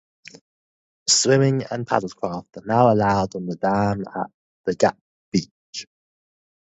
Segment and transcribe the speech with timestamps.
[1.07, 4.31] Swimming and paddle craft are now allowed on the dam at
[4.65, 4.97] 'The Gap
[5.31, 5.85] Beach'.